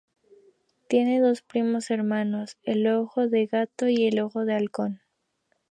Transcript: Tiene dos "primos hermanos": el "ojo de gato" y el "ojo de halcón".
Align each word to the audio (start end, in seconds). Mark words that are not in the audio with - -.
Tiene 0.87 1.19
dos 1.21 1.43
"primos 1.43 1.91
hermanos": 1.91 2.57
el 2.63 2.87
"ojo 2.87 3.27
de 3.27 3.45
gato" 3.45 3.87
y 3.87 4.07
el 4.07 4.19
"ojo 4.21 4.45
de 4.45 4.55
halcón". 4.55 5.01